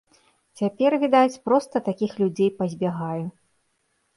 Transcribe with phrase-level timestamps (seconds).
[0.61, 3.23] Цяпер, відаць, проста такіх людзей пазбягаю.